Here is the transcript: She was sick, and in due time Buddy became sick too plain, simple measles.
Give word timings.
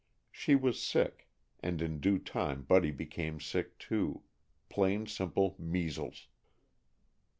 She 0.31 0.55
was 0.55 0.81
sick, 0.81 1.27
and 1.59 1.79
in 1.79 1.99
due 1.99 2.17
time 2.17 2.63
Buddy 2.63 2.89
became 2.89 3.39
sick 3.39 3.77
too 3.77 4.23
plain, 4.67 5.05
simple 5.05 5.55
measles. 5.59 6.27